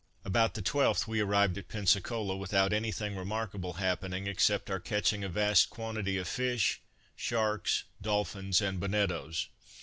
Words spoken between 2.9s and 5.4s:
thing remarkable happening except our catching a